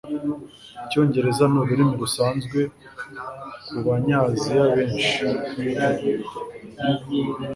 [0.85, 2.59] Icyongereza ni ururimi rusanzwe
[3.69, 5.25] kubanya Aziya benshi.